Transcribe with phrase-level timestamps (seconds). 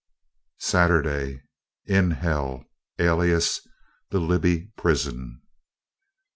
[0.57, 1.43] Saturday.
[1.85, 2.65] In hell,
[2.97, 3.61] alias
[4.09, 5.43] the Libby prison.